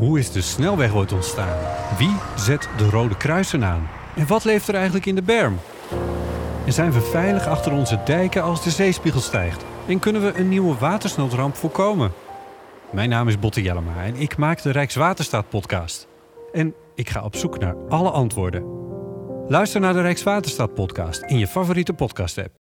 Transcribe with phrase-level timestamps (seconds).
[0.00, 1.58] Hoe is de snelweg ooit ontstaan?
[1.98, 3.88] Wie zet de Rode Kruisen aan?
[4.16, 5.58] En wat leeft er eigenlijk in de berm?
[6.66, 9.64] En zijn we veilig achter onze dijken als de zeespiegel stijgt?
[9.86, 12.12] En kunnen we een nieuwe watersnoodramp voorkomen?
[12.92, 16.06] Mijn naam is Botte Jellema en ik maak de Rijkswaterstaat-podcast.
[16.52, 18.64] En ik ga op zoek naar alle antwoorden.
[19.48, 22.58] Luister naar de Rijkswaterstaat-podcast in je favoriete podcast-app.